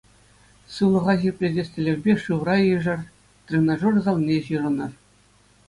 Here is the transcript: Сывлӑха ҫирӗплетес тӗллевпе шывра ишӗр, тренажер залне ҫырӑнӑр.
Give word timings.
Сывлӑха 0.75 1.13
ҫирӗплетес 1.23 1.67
тӗллевпе 1.75 2.13
шывра 2.25 2.55
ишӗр, 2.73 3.01
тренажер 3.51 3.95
залне 4.09 4.37
ҫырӑнӑр. 4.51 4.91